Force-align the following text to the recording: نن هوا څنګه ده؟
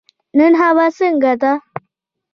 نن 0.37 0.53
هوا 0.61 0.87
څنګه 0.97 1.33
ده؟ 1.41 1.53